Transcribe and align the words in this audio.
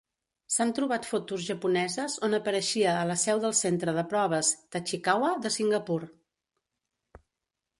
S'han 0.51 0.69
trobat 0.77 1.03
fotos 1.09 1.43
japoneses 1.49 2.15
on 2.27 2.37
apareixia 2.37 2.93
a 2.93 3.03
la 3.09 3.17
seu 3.25 3.41
del 3.45 3.53
centre 3.59 3.95
de 3.99 4.05
proves 4.15 4.51
Tachikawa 4.77 5.31
de 5.45 5.53
Singapur. 5.59 5.99